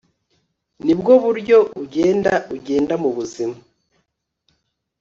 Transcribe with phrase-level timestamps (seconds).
[0.85, 3.57] nibwo buryo ugenda ugenda mubuzima